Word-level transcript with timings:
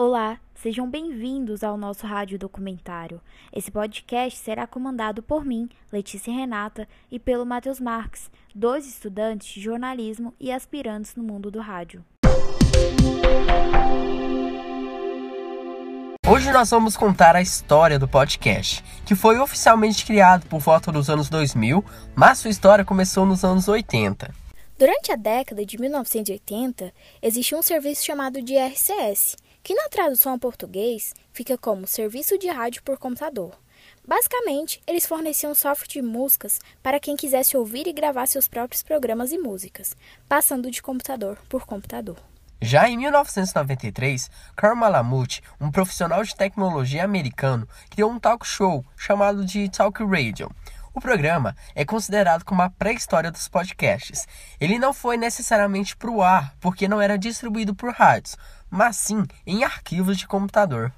Olá, 0.00 0.38
sejam 0.54 0.88
bem-vindos 0.88 1.64
ao 1.64 1.76
nosso 1.76 2.06
rádio 2.06 2.38
documentário. 2.38 3.20
Esse 3.52 3.68
podcast 3.68 4.38
será 4.38 4.64
comandado 4.64 5.24
por 5.24 5.44
mim, 5.44 5.68
Letícia 5.92 6.32
Renata, 6.32 6.86
e 7.10 7.18
pelo 7.18 7.44
Matheus 7.44 7.80
Marques, 7.80 8.30
dois 8.54 8.86
estudantes 8.86 9.52
de 9.52 9.60
jornalismo 9.60 10.32
e 10.38 10.52
aspirantes 10.52 11.16
no 11.16 11.24
mundo 11.24 11.50
do 11.50 11.58
rádio. 11.58 12.04
Hoje 16.28 16.52
nós 16.52 16.70
vamos 16.70 16.96
contar 16.96 17.34
a 17.34 17.42
história 17.42 17.98
do 17.98 18.06
podcast, 18.06 18.84
que 19.04 19.16
foi 19.16 19.40
oficialmente 19.40 20.06
criado 20.06 20.46
por 20.46 20.60
volta 20.60 20.92
dos 20.92 21.10
anos 21.10 21.28
2000, 21.28 21.84
mas 22.14 22.38
sua 22.38 22.50
história 22.50 22.84
começou 22.84 23.26
nos 23.26 23.42
anos 23.42 23.66
80. 23.66 24.32
Durante 24.78 25.10
a 25.10 25.16
década 25.16 25.66
de 25.66 25.76
1980, 25.76 26.94
existia 27.20 27.58
um 27.58 27.62
serviço 27.62 28.04
chamado 28.04 28.40
de 28.40 28.56
RCS, 28.56 29.34
que 29.68 29.74
na 29.74 29.86
tradução 29.90 30.32
ao 30.32 30.38
português 30.38 31.14
fica 31.30 31.58
como 31.58 31.86
Serviço 31.86 32.38
de 32.38 32.48
Rádio 32.48 32.82
por 32.82 32.96
Computador. 32.96 33.52
Basicamente, 34.02 34.80
eles 34.86 35.04
forneciam 35.04 35.54
software 35.54 35.86
de 35.86 36.00
músicas 36.00 36.58
para 36.82 36.98
quem 36.98 37.14
quisesse 37.14 37.54
ouvir 37.54 37.86
e 37.86 37.92
gravar 37.92 38.24
seus 38.24 38.48
próprios 38.48 38.82
programas 38.82 39.30
e 39.30 39.36
músicas, 39.36 39.94
passando 40.26 40.70
de 40.70 40.80
computador 40.80 41.36
por 41.50 41.66
computador. 41.66 42.16
Já 42.62 42.88
em 42.88 42.96
1993, 42.96 44.30
Carl 44.56 44.74
Malamute, 44.74 45.42
um 45.60 45.70
profissional 45.70 46.24
de 46.24 46.34
tecnologia 46.34 47.04
americano, 47.04 47.68
criou 47.90 48.10
um 48.10 48.18
talk 48.18 48.46
show 48.46 48.82
chamado 48.96 49.44
de 49.44 49.68
Talk 49.68 50.02
Radio. 50.02 50.50
O 50.98 51.00
programa 51.00 51.54
é 51.76 51.84
considerado 51.84 52.42
como 52.44 52.60
a 52.60 52.68
pré-história 52.68 53.30
dos 53.30 53.46
podcasts. 53.46 54.26
Ele 54.60 54.80
não 54.80 54.92
foi 54.92 55.16
necessariamente 55.16 55.96
para 55.96 56.10
o 56.10 56.20
ar, 56.20 56.56
porque 56.60 56.88
não 56.88 57.00
era 57.00 57.16
distribuído 57.16 57.72
por 57.72 57.92
rádios, 57.92 58.36
mas 58.68 58.96
sim 58.96 59.24
em 59.46 59.62
arquivos 59.62 60.18
de 60.18 60.26
computador. 60.26 60.92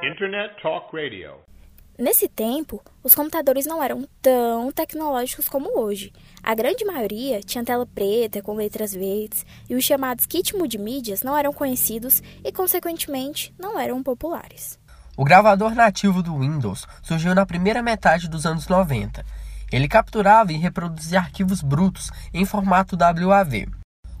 Internet 0.00 0.54
Talk 0.62 0.96
Radio. 0.96 1.53
Nesse 1.96 2.28
tempo, 2.28 2.82
os 3.04 3.14
computadores 3.14 3.66
não 3.66 3.80
eram 3.80 4.08
tão 4.20 4.72
tecnológicos 4.72 5.48
como 5.48 5.78
hoje. 5.78 6.12
A 6.42 6.52
grande 6.52 6.84
maioria 6.84 7.40
tinha 7.40 7.64
tela 7.64 7.86
preta 7.86 8.42
com 8.42 8.56
letras 8.56 8.92
verdes 8.92 9.46
e 9.70 9.76
os 9.76 9.84
chamados 9.84 10.26
kit 10.26 10.56
multimídias 10.56 11.22
não 11.22 11.36
eram 11.36 11.52
conhecidos 11.52 12.20
e, 12.42 12.50
consequentemente, 12.50 13.54
não 13.56 13.78
eram 13.78 14.02
populares. 14.02 14.76
O 15.16 15.24
gravador 15.24 15.72
nativo 15.72 16.20
do 16.20 16.36
Windows 16.36 16.84
surgiu 17.00 17.32
na 17.32 17.46
primeira 17.46 17.80
metade 17.80 18.28
dos 18.28 18.44
anos 18.44 18.66
90. 18.66 19.24
Ele 19.70 19.86
capturava 19.86 20.52
e 20.52 20.56
reproduzia 20.56 21.20
arquivos 21.20 21.62
brutos 21.62 22.10
em 22.32 22.44
formato 22.44 22.96
WAV. 22.96 23.68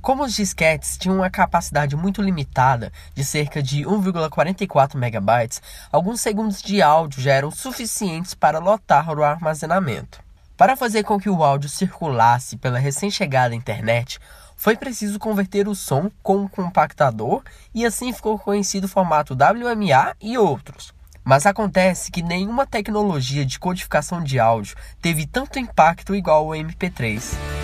Como 0.04 0.22
os 0.22 0.34
disquetes 0.34 0.98
tinham 0.98 1.16
uma 1.16 1.30
capacidade 1.30 1.96
muito 1.96 2.20
limitada, 2.20 2.92
de 3.14 3.24
cerca 3.24 3.62
de 3.62 3.84
1,44 3.84 4.96
MB, 4.96 5.62
alguns 5.90 6.20
segundos 6.20 6.60
de 6.60 6.82
áudio 6.82 7.22
já 7.22 7.32
eram 7.32 7.50
suficientes 7.50 8.34
para 8.34 8.58
lotar 8.58 9.08
o 9.18 9.24
armazenamento. 9.24 10.22
Para 10.58 10.76
fazer 10.76 11.04
com 11.04 11.18
que 11.18 11.30
o 11.30 11.42
áudio 11.42 11.70
circulasse 11.70 12.58
pela 12.58 12.78
recém-chegada 12.78 13.54
internet, 13.54 14.18
foi 14.54 14.76
preciso 14.76 15.18
converter 15.18 15.66
o 15.68 15.74
som 15.74 16.10
com 16.22 16.36
um 16.36 16.48
compactador 16.48 17.42
e 17.74 17.86
assim 17.86 18.12
ficou 18.12 18.38
conhecido 18.38 18.84
o 18.84 18.90
formato 18.90 19.32
WMA 19.32 20.14
e 20.20 20.36
outros. 20.36 20.92
Mas 21.24 21.46
acontece 21.46 22.12
que 22.12 22.20
nenhuma 22.20 22.66
tecnologia 22.66 23.46
de 23.46 23.58
codificação 23.58 24.22
de 24.22 24.38
áudio 24.38 24.76
teve 25.00 25.26
tanto 25.26 25.58
impacto 25.58 26.14
igual 26.14 26.48
o 26.48 26.50
MP3. 26.50 27.63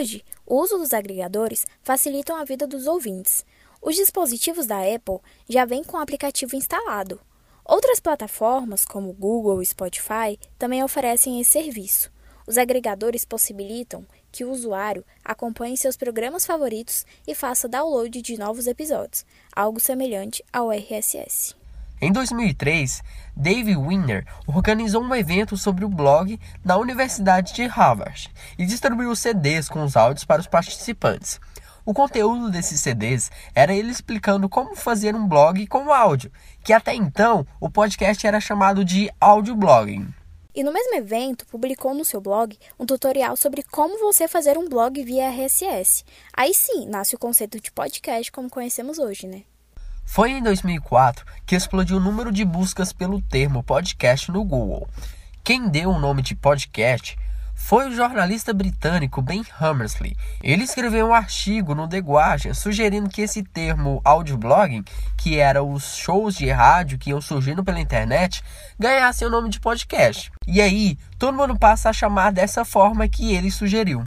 Hoje, 0.00 0.24
o 0.46 0.58
uso 0.58 0.78
dos 0.78 0.94
agregadores 0.94 1.66
facilitam 1.82 2.34
a 2.34 2.42
vida 2.42 2.66
dos 2.66 2.86
ouvintes. 2.86 3.44
Os 3.82 3.96
dispositivos 3.96 4.64
da 4.64 4.78
Apple 4.78 5.18
já 5.46 5.66
vêm 5.66 5.84
com 5.84 5.98
o 5.98 6.00
aplicativo 6.00 6.56
instalado. 6.56 7.20
Outras 7.62 8.00
plataformas, 8.00 8.86
como 8.86 9.12
Google 9.12 9.60
e 9.60 9.66
Spotify, 9.66 10.38
também 10.58 10.82
oferecem 10.82 11.38
esse 11.38 11.50
serviço. 11.50 12.10
Os 12.46 12.56
agregadores 12.56 13.26
possibilitam 13.26 14.06
que 14.32 14.42
o 14.42 14.50
usuário 14.50 15.04
acompanhe 15.22 15.76
seus 15.76 15.98
programas 15.98 16.46
favoritos 16.46 17.04
e 17.28 17.34
faça 17.34 17.68
download 17.68 18.22
de 18.22 18.38
novos 18.38 18.66
episódios, 18.66 19.26
algo 19.54 19.78
semelhante 19.78 20.42
ao 20.50 20.70
RSS. 20.70 21.59
Em 22.02 22.10
2003, 22.10 23.02
Dave 23.36 23.76
Winner 23.76 24.24
organizou 24.46 25.02
um 25.02 25.14
evento 25.14 25.54
sobre 25.54 25.84
o 25.84 25.88
blog 25.88 26.40
na 26.64 26.78
Universidade 26.78 27.52
de 27.52 27.66
Harvard 27.66 28.30
e 28.58 28.64
distribuiu 28.64 29.14
CDs 29.14 29.68
com 29.68 29.84
os 29.84 29.98
áudios 29.98 30.24
para 30.24 30.40
os 30.40 30.46
participantes. 30.46 31.38
O 31.84 31.92
conteúdo 31.92 32.50
desses 32.50 32.80
CDs 32.80 33.30
era 33.54 33.74
ele 33.74 33.90
explicando 33.90 34.48
como 34.48 34.74
fazer 34.74 35.14
um 35.14 35.28
blog 35.28 35.66
com 35.66 35.92
áudio, 35.92 36.32
que 36.64 36.72
até 36.72 36.94
então 36.94 37.46
o 37.60 37.68
podcast 37.68 38.26
era 38.26 38.40
chamado 38.40 38.82
de 38.82 39.10
audioblogging. 39.20 40.08
E 40.54 40.64
no 40.64 40.72
mesmo 40.72 40.94
evento, 40.94 41.46
publicou 41.46 41.92
no 41.92 42.04
seu 42.04 42.20
blog 42.20 42.58
um 42.78 42.86
tutorial 42.86 43.36
sobre 43.36 43.62
como 43.62 43.98
você 43.98 44.26
fazer 44.26 44.56
um 44.56 44.70
blog 44.70 45.02
via 45.04 45.28
RSS. 45.28 46.02
Aí 46.32 46.54
sim, 46.54 46.86
nasce 46.86 47.14
o 47.14 47.18
conceito 47.18 47.60
de 47.60 47.70
podcast 47.70 48.32
como 48.32 48.48
conhecemos 48.48 48.98
hoje, 48.98 49.26
né? 49.26 49.42
Foi 50.10 50.32
em 50.32 50.42
2004 50.42 51.24
que 51.46 51.54
explodiu 51.54 51.98
o 51.98 52.00
número 52.00 52.32
de 52.32 52.44
buscas 52.44 52.92
pelo 52.92 53.22
termo 53.22 53.62
podcast 53.62 54.28
no 54.32 54.42
Google. 54.42 54.88
Quem 55.44 55.68
deu 55.68 55.90
o 55.90 56.00
nome 56.00 56.20
de 56.20 56.34
podcast 56.34 57.16
foi 57.54 57.88
o 57.88 57.94
jornalista 57.94 58.52
britânico 58.52 59.22
Ben 59.22 59.44
Hammersley. 59.60 60.16
Ele 60.42 60.64
escreveu 60.64 61.06
um 61.06 61.14
artigo 61.14 61.76
no 61.76 61.86
The 61.86 61.98
Guardian 61.98 62.54
sugerindo 62.54 63.08
que 63.08 63.22
esse 63.22 63.44
termo 63.44 64.00
audioblogging, 64.04 64.82
que 65.16 65.38
era 65.38 65.62
os 65.62 65.96
shows 65.96 66.34
de 66.34 66.50
rádio 66.50 66.98
que 66.98 67.10
iam 67.10 67.20
surgindo 67.20 67.62
pela 67.62 67.78
internet, 67.78 68.42
ganhasse 68.76 69.24
o 69.24 69.30
nome 69.30 69.48
de 69.48 69.60
podcast. 69.60 70.32
E 70.44 70.60
aí, 70.60 70.98
todo 71.20 71.36
mundo 71.36 71.56
passa 71.56 71.88
a 71.88 71.92
chamar 71.92 72.32
dessa 72.32 72.64
forma 72.64 73.06
que 73.06 73.32
ele 73.32 73.48
sugeriu. 73.48 74.02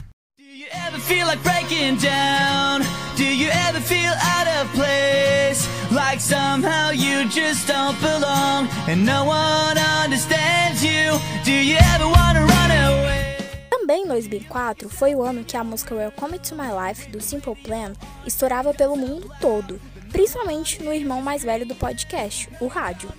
Like 1.44 2.93
somehow 6.18 6.90
you 6.90 7.28
just 7.28 7.68
don't 7.68 7.98
belong 8.00 8.68
and 8.88 9.04
no 9.04 9.24
one 9.24 9.78
understands 9.78 10.82
you. 10.82 11.18
Do 11.44 11.52
you 11.52 11.76
ever 11.94 12.06
wanna 12.06 12.40
run 12.40 12.70
away? 12.70 13.36
Também 13.70 14.02
em 14.02 14.08
2004 14.08 14.88
foi 14.88 15.14
o 15.14 15.22
ano 15.22 15.44
que 15.44 15.56
a 15.56 15.62
música 15.62 15.94
Welcome 15.94 16.38
to 16.40 16.56
My 16.56 16.70
Life 16.72 17.08
do 17.10 17.20
Simple 17.20 17.54
Plan 17.56 17.92
estourava 18.26 18.74
pelo 18.74 18.96
mundo 18.96 19.30
todo, 19.40 19.80
principalmente 20.10 20.82
no 20.82 20.92
irmão 20.92 21.22
mais 21.22 21.42
velho 21.44 21.66
do 21.66 21.74
podcast, 21.74 22.48
o 22.60 22.66
rádio. 22.66 23.10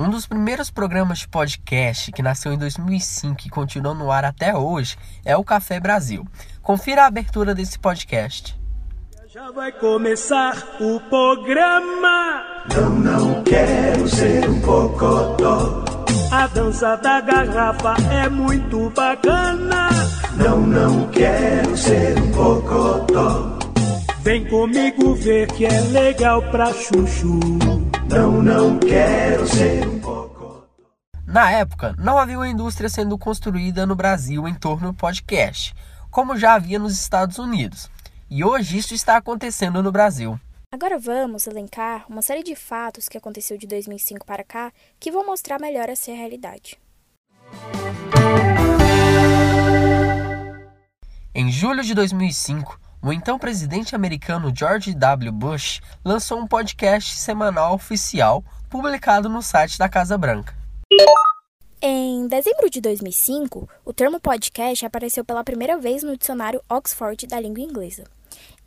Um 0.00 0.08
dos 0.08 0.26
primeiros 0.26 0.70
programas 0.70 1.18
de 1.18 1.28
podcast 1.28 2.10
que 2.10 2.22
nasceu 2.22 2.54
em 2.54 2.56
2005 2.56 3.42
e 3.44 3.50
continua 3.50 3.92
no 3.92 4.10
ar 4.10 4.24
até 4.24 4.56
hoje 4.56 4.96
é 5.26 5.36
o 5.36 5.44
Café 5.44 5.78
Brasil. 5.78 6.26
Confira 6.62 7.02
a 7.02 7.06
abertura 7.06 7.54
desse 7.54 7.78
podcast. 7.78 8.58
Já 9.28 9.50
vai 9.50 9.70
começar 9.70 10.56
o 10.80 10.98
programa. 11.00 12.42
Não, 12.74 12.90
não 12.98 13.44
quero 13.44 14.08
ser 14.08 14.48
um 14.48 14.58
cocotó. 14.62 15.84
A 16.32 16.46
dança 16.46 16.96
da 16.96 17.20
garrafa 17.20 17.94
é 18.10 18.26
muito 18.26 18.88
bacana. 18.96 19.90
Não, 20.34 20.62
não 20.62 21.08
quero 21.08 21.76
ser 21.76 22.18
um 22.18 22.32
cocotó. 22.32 23.59
Vem 24.22 24.46
comigo 24.46 25.14
ver 25.14 25.50
que 25.50 25.64
é 25.64 25.80
legal 25.80 26.42
pra 26.50 26.74
chuchu. 26.74 27.40
Não, 28.06 28.42
não 28.42 28.78
quero 28.78 29.46
ser 29.46 29.88
um 29.88 29.98
cocotó. 29.98 30.68
Na 31.26 31.50
época, 31.50 31.94
não 31.98 32.18
havia 32.18 32.36
uma 32.36 32.46
indústria 32.48 32.90
sendo 32.90 33.16
construída 33.16 33.86
no 33.86 33.94
Brasil 33.94 34.46
em 34.46 34.54
torno 34.54 34.92
do 34.92 34.94
podcast, 34.94 35.74
como 36.10 36.36
já 36.36 36.52
havia 36.52 36.78
nos 36.78 36.92
Estados 36.92 37.38
Unidos. 37.38 37.90
E 38.28 38.44
hoje 38.44 38.76
isso 38.76 38.92
está 38.92 39.16
acontecendo 39.16 39.82
no 39.82 39.90
Brasil. 39.90 40.38
Agora 40.70 40.98
vamos 40.98 41.46
elencar 41.46 42.04
uma 42.06 42.20
série 42.20 42.42
de 42.42 42.54
fatos 42.54 43.08
que 43.08 43.16
aconteceu 43.16 43.56
de 43.56 43.66
2005 43.66 44.26
para 44.26 44.44
cá 44.44 44.70
que 45.00 45.10
vão 45.10 45.24
mostrar 45.24 45.58
melhor 45.58 45.88
essa 45.88 46.12
realidade. 46.12 46.78
Em 51.34 51.50
julho 51.50 51.82
de 51.82 51.94
2005, 51.94 52.78
o 53.02 53.12
então 53.12 53.38
presidente 53.38 53.94
americano 53.94 54.52
George 54.54 54.94
W. 54.94 55.32
Bush 55.32 55.80
lançou 56.04 56.38
um 56.38 56.46
podcast 56.46 57.16
semanal 57.16 57.74
oficial 57.74 58.44
publicado 58.68 59.28
no 59.28 59.42
site 59.42 59.78
da 59.78 59.88
Casa 59.88 60.18
Branca. 60.18 60.54
Em 61.80 62.28
dezembro 62.28 62.68
de 62.68 62.80
2005, 62.80 63.68
o 63.86 63.92
termo 63.92 64.20
podcast 64.20 64.84
apareceu 64.84 65.24
pela 65.24 65.42
primeira 65.42 65.78
vez 65.78 66.02
no 66.02 66.16
dicionário 66.16 66.62
Oxford 66.68 67.26
da 67.26 67.40
língua 67.40 67.62
inglesa. 67.62 68.04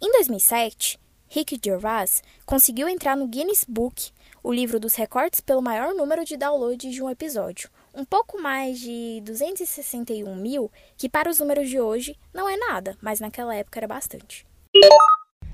Em 0.01 0.11
2007, 0.11 0.99
Rick 1.27 1.59
Gervais 1.63 2.23
conseguiu 2.45 2.87
entrar 2.89 3.15
no 3.15 3.27
Guinness 3.27 3.65
Book, 3.67 4.11
o 4.41 4.51
livro 4.51 4.79
dos 4.79 4.95
recortes 4.95 5.41
pelo 5.41 5.61
maior 5.61 5.93
número 5.93 6.25
de 6.25 6.35
downloads 6.35 6.91
de 6.91 7.03
um 7.03 7.09
episódio, 7.09 7.69
um 7.93 8.03
pouco 8.03 8.41
mais 8.41 8.79
de 8.79 9.21
261 9.25 10.35
mil, 10.35 10.71
que 10.97 11.07
para 11.07 11.29
os 11.29 11.39
números 11.39 11.69
de 11.69 11.79
hoje 11.79 12.17
não 12.33 12.49
é 12.49 12.57
nada, 12.57 12.97
mas 13.01 13.19
naquela 13.19 13.55
época 13.55 13.79
era 13.79 13.87
bastante. 13.87 14.45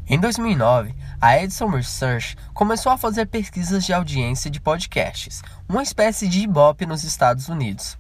Em 0.08 0.20
2009, 0.20 0.96
a 1.22 1.38
Edison 1.38 1.68
Research 1.68 2.36
começou 2.54 2.92
a 2.92 2.98
fazer 2.98 3.28
pesquisas 3.28 3.86
de 3.86 3.94
audiência 3.94 4.50
de 4.50 4.60
podcasts, 4.60 5.42
uma 5.68 5.84
espécie 5.84 6.28
de 6.28 6.40
Ibope 6.40 6.86
nos 6.86 7.04
Estados 7.04 7.48
Unidos. 7.48 7.98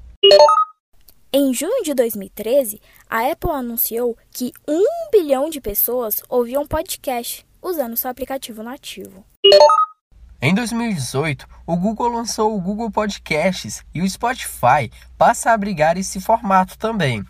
Em 1.31 1.53
junho 1.53 1.83
de 1.83 1.94
2013, 1.94 2.81
a 3.07 3.30
Apple 3.31 3.51
anunciou 3.51 4.18
que 4.31 4.51
um 4.68 4.83
bilhão 5.12 5.50
de 5.50 5.62
pessoas 5.62 6.24
ouviam 6.27 6.65
podcast 6.65 7.45
usando 7.62 7.95
seu 7.95 8.09
aplicativo 8.09 8.63
nativo. 8.63 9.24
Em 10.41 10.56
2018, 10.56 11.45
o 11.68 11.75
Google 11.75 12.07
lançou 12.07 12.56
o 12.56 12.62
Google 12.62 12.89
Podcasts 12.89 13.83
e 13.94 14.01
o 14.01 14.09
Spotify 14.09 14.89
passa 15.18 15.50
a 15.50 15.53
abrigar 15.53 15.97
esse 15.97 16.21
formato 16.21 16.77
também. 16.77 17.25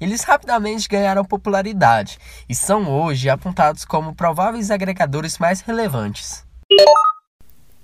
Eles 0.00 0.22
rapidamente 0.22 0.88
ganharam 0.88 1.26
popularidade 1.26 2.18
e 2.48 2.54
são 2.54 2.90
hoje 2.90 3.28
apontados 3.28 3.84
como 3.84 4.14
prováveis 4.14 4.70
agregadores 4.70 5.38
mais 5.38 5.60
relevantes. 5.60 6.42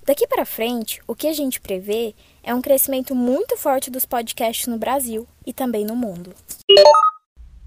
Daqui 0.06 0.27
para 0.27 0.47
frente, 0.47 1.03
o 1.06 1.15
que 1.15 1.29
a 1.29 1.32
gente 1.35 1.61
prevê 1.61 2.15
é 2.43 2.55
um 2.55 2.62
crescimento 2.62 3.15
muito 3.15 3.59
forte 3.59 3.91
dos 3.91 4.06
podcasts 4.06 4.67
no 4.67 4.79
Brasil 4.79 5.29
e 5.44 5.53
também 5.53 5.85
no 5.85 5.94
mundo. 5.94 6.32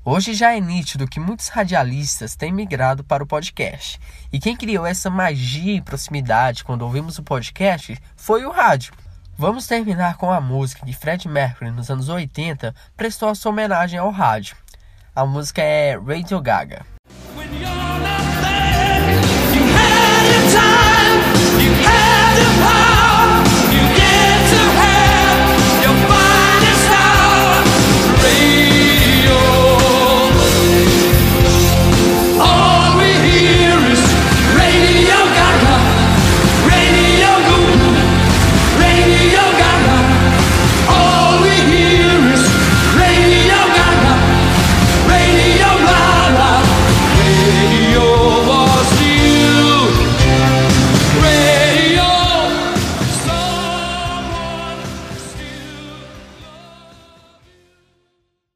Hoje 0.06 0.34
já 0.34 0.54
é 0.54 0.60
nítido 0.60 1.08
que 1.08 1.18
muitos 1.18 1.48
radialistas 1.48 2.36
têm 2.36 2.52
migrado 2.52 3.06
para 3.06 3.24
o 3.24 3.26
podcast. 3.26 3.98
E 4.34 4.40
quem 4.40 4.54
criou 4.54 4.86
essa 4.86 5.10
magia 5.10 5.78
e 5.78 5.82
proximidade 5.82 6.66
quando 6.66 6.82
ouvimos 6.82 7.18
o 7.20 7.24
podcast 7.24 7.98
foi 8.18 8.46
o 8.46 8.52
rádio. 8.52 8.94
Vamos 9.38 9.66
terminar 9.66 10.18
com 10.18 10.30
a 10.30 10.42
música 10.42 10.86
que 10.86 10.92
Fred 10.92 11.26
Mercury, 11.30 11.72
nos 11.72 11.90
anos 11.90 12.10
80, 12.10 12.76
prestou 12.98 13.30
a 13.30 13.36
sua 13.36 13.54
homenagem 13.54 13.98
ao 13.98 14.12
rádio. 14.12 14.58
A 15.16 15.26
música 15.26 15.62
é 15.62 15.98
Radio 15.98 16.42
Gaga. 16.42 16.86